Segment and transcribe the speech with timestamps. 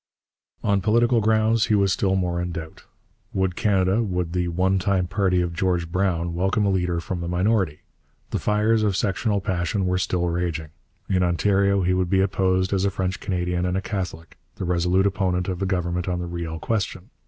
[0.63, 2.85] On political grounds he was still more in doubt.
[3.33, 7.27] Would Canada, would the one time party of George Brown, welcome a leader from the
[7.27, 7.81] minority?
[8.31, 10.69] The fires of sectional passion were still raging.
[11.07, 15.05] In Ontario he would be opposed as a French Canadian and a Catholic, the resolute
[15.05, 17.11] opponent of the Government on the Riel question.